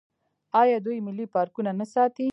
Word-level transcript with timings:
آیا 0.61 0.77
دوی 0.85 0.99
ملي 1.07 1.25
پارکونه 1.35 1.71
نه 1.79 1.85
ساتي؟ 1.93 2.25